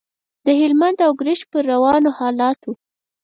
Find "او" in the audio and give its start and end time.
1.05-1.11